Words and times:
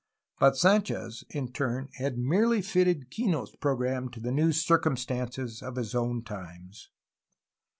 But 0.39 0.57
Sanchez, 0.57 1.23
in 1.29 1.51
turn, 1.53 1.89
had 1.99 2.17
merely 2.17 2.63
fitted 2.63 3.11
Kino's 3.11 3.55
program 3.55 4.09
to 4.09 4.19
the 4.19 4.31
new 4.31 4.51
circumstances 4.51 5.61
of 5.61 5.75
his 5.75 5.93
own 5.93 6.23
times. 6.23 6.89